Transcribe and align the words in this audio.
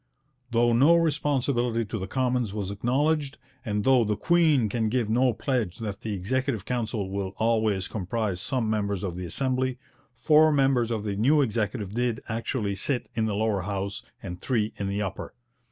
Though 0.49 0.73
no 0.73 0.95
responsibility 0.95 1.85
to 1.85 1.99
the 1.99 2.07
Commons 2.07 2.53
was 2.55 2.71
acknowledged, 2.71 3.37
and 3.63 3.83
though 3.83 4.03
'the 4.03 4.15
Queen 4.15 4.67
can 4.67 4.89
give 4.89 5.11
no 5.11 5.31
pledge 5.31 5.77
that 5.77 6.01
the 6.01 6.15
Executive 6.15 6.65
Council 6.65 7.07
will 7.11 7.35
always 7.37 7.87
comprise 7.87 8.41
some 8.41 8.67
members 8.67 9.03
of 9.03 9.15
the 9.15 9.27
Assembly,' 9.27 9.77
four 10.11 10.51
members 10.51 10.89
of 10.89 11.03
the 11.03 11.15
new 11.15 11.41
Executive 11.43 11.93
did 11.93 12.19
actually 12.27 12.73
sit 12.73 13.11
in 13.13 13.27
the 13.27 13.35
Lower 13.35 13.61
House 13.61 14.01
and 14.23 14.41
three 14.41 14.73
in 14.77 14.87
the 14.87 15.03
Upper. 15.03 15.35